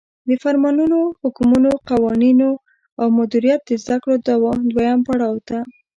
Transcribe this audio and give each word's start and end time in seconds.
د 0.27 0.31
فرمانونو، 0.43 0.99
حکمونو، 1.21 1.71
قوانینو 1.89 2.49
او 2.99 3.07
مدیریت 3.19 3.61
د 3.65 3.71
زدکړو 3.83 4.15
دویم 4.75 4.99
پړاو 5.07 5.37
ته 5.49 5.57